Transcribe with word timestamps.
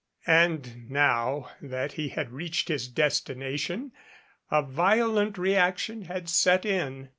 And 0.25 0.89
now 0.89 1.51
that 1.61 1.91
he 1.91 2.07
had 2.09 2.31
reached 2.31 2.69
his 2.69 2.87
destination, 2.87 3.91
a 4.49 4.63
violent 4.63 5.37
reaction 5.37 6.05
had 6.05 6.27
set 6.27 6.65
in. 6.65 7.09